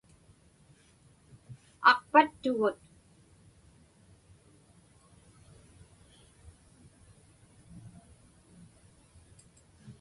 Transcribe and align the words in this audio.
Aqpatugut. 1.91 2.77